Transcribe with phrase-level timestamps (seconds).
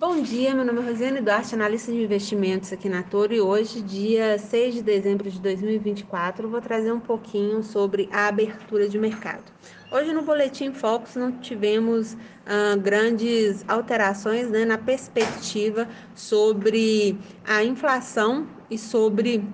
[0.00, 3.82] Bom dia, meu nome é Rosiane Duarte, analista de investimentos aqui na Toro e hoje,
[3.82, 9.44] dia 6 de dezembro de 2024, vou trazer um pouquinho sobre a abertura de mercado.
[9.92, 12.16] Hoje no Boletim Focus não tivemos
[12.46, 19.44] ah, grandes alterações né, na perspectiva sobre a inflação e sobre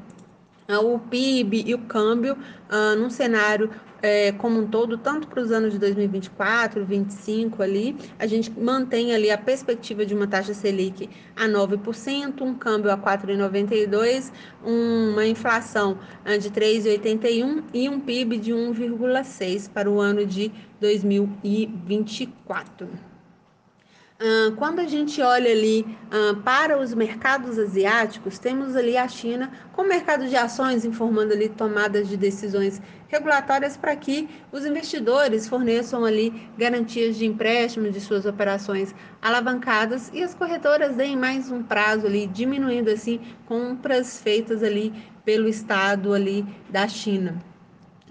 [0.68, 2.36] o PIB e o câmbio
[2.68, 3.70] ah, num cenário
[4.02, 9.14] é, como um todo, tanto para os anos de 2024, 2025 ali, a gente mantém
[9.14, 14.30] ali a perspectiva de uma taxa Selic a 9%, um câmbio a 4,92,
[14.62, 23.15] uma inflação ah, de 3,81 e um PIB de 1,6 para o ano de 2024.
[24.56, 25.84] Quando a gente olha ali
[26.42, 31.50] para os mercados asiáticos, temos ali a China com o mercado de ações informando ali
[31.50, 38.24] tomadas de decisões regulatórias para que os investidores forneçam ali garantias de empréstimo de suas
[38.24, 44.94] operações alavancadas e as corretoras deem mais um prazo ali, diminuindo assim compras feitas ali
[45.26, 47.36] pelo Estado ali da China.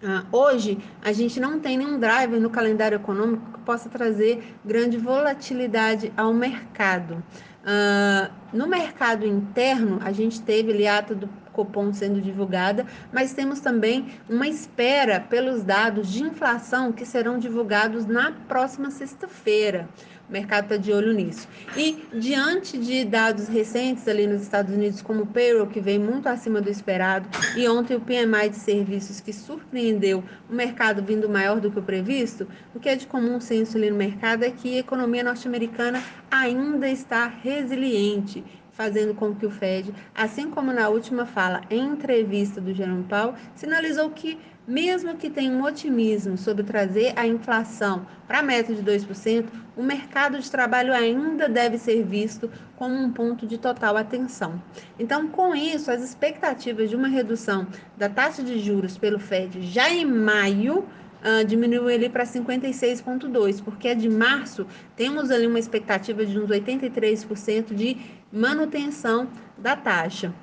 [0.05, 4.99] Uh, hoje, a gente não tem nenhum driver no calendário econômico que possa trazer grande
[4.99, 7.23] volatilidade ao mercado.
[7.63, 13.61] Uh, no mercado interno, a gente teve ali a do Copom sendo divulgada, mas temos
[13.61, 19.87] também uma espera pelos dados de inflação que serão divulgados na próxima sexta-feira.
[20.27, 21.47] O mercado está de olho nisso.
[21.77, 26.27] E diante de dados recentes ali nos Estados Unidos, como o payroll, que vem muito
[26.27, 31.61] acima do esperado, e ontem o PMI de serviços, que surpreendeu o mercado vindo maior
[31.61, 34.75] do que o previsto, o que é de comum senso ali no mercado é que
[34.75, 38.43] a economia norte-americana ainda está resiliente
[38.75, 43.33] fazendo com que o Fed, assim como na última fala em entrevista do Jerome Powell,
[43.55, 48.83] sinalizou que, mesmo que tenha um otimismo sobre trazer a inflação para a meta de
[48.83, 49.45] 2%,
[49.77, 54.61] o mercado de trabalho ainda deve ser visto como um ponto de total atenção.
[54.99, 57.67] Então, com isso, as expectativas de uma redução
[57.97, 60.85] da taxa de juros pelo Fed já em maio
[61.25, 66.49] uh, diminuiu ele para 56,2%, porque é de março temos ali uma expectativa de uns
[66.49, 67.97] 83% de
[68.31, 69.27] manutenção
[69.57, 70.33] da taxa.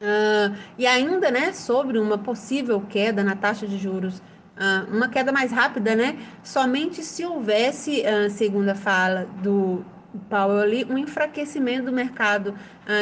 [0.00, 5.32] Uh, e ainda, né, sobre uma possível queda na taxa de juros, uh, uma queda
[5.32, 9.82] mais rápida, né, somente se houvesse, uh, segundo a fala do
[10.28, 12.54] Powell ali, um enfraquecimento do mercado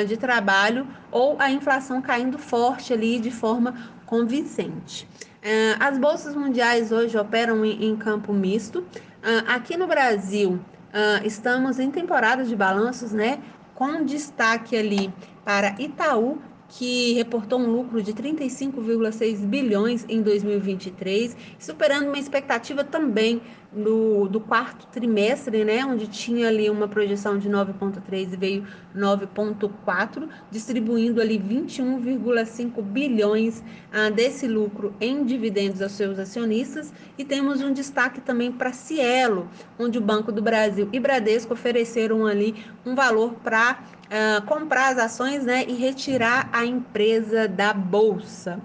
[0.08, 3.74] de trabalho ou a inflação caindo forte ali de forma
[4.06, 5.06] convincente.
[5.42, 8.78] Uh, as bolsas mundiais hoje operam em, campo misto.
[8.78, 13.42] Uh, aqui no Brasil, uh, estamos em temporada de balanços, né?
[13.74, 15.12] Com destaque ali
[15.44, 16.38] para Itaú,
[16.68, 23.42] que reportou um lucro de 35,6 bilhões em 2023, superando uma expectativa também
[23.74, 30.28] do, do quarto trimestre, né, onde tinha ali uma projeção de 9,3 e veio 9,4,
[30.50, 33.62] distribuindo ali 21,5 bilhões
[33.92, 36.92] ah, desse lucro em dividendos aos seus acionistas.
[37.16, 42.26] E temos um destaque também para Cielo, onde o Banco do Brasil e Bradesco ofereceram
[42.26, 42.54] ali
[42.84, 48.60] um valor para uh, comprar as ações né, e retirar a empresa da bolsa.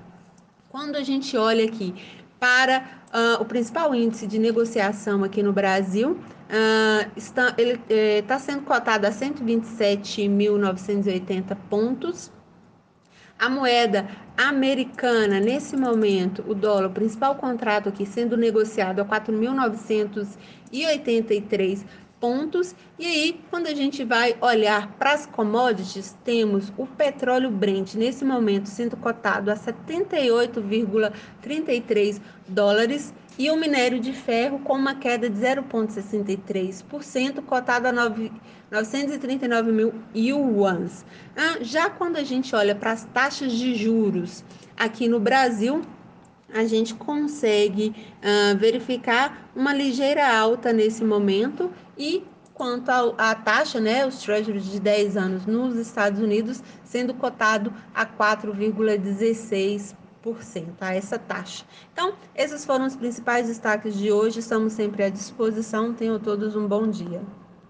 [0.69, 1.95] Quando a gente olha aqui
[2.39, 8.39] para uh, o principal índice de negociação aqui no Brasil, uh, está, ele está eh,
[8.39, 12.29] sendo cotado a 127.980 pontos.
[13.39, 21.85] A moeda americana, nesse momento, o dólar, o principal contrato aqui sendo negociado a 4.983
[22.19, 22.75] pontos.
[22.99, 28.25] E aí, quando a gente vai olhar para as commodities, temos o petróleo Brent nesse
[28.25, 35.39] momento sendo cotado a 78,33 dólares e o minério de ferro com uma queda de
[35.39, 38.31] 0,63%, cotado a 9,
[38.71, 41.05] 939 mil yuans.
[41.35, 44.43] Ah, já quando a gente olha para as taxas de juros
[44.75, 45.83] aqui no Brasil,
[46.53, 54.05] a gente consegue uh, verificar uma ligeira alta nesse momento e quanto à taxa, né,
[54.05, 59.95] os treasuries de 10 anos nos Estados Unidos sendo cotado a 4,16%
[60.81, 61.63] a essa taxa.
[61.93, 64.39] Então, esses foram os principais destaques de hoje.
[64.39, 65.93] Estamos sempre à disposição.
[65.93, 67.21] Tenham todos um bom dia.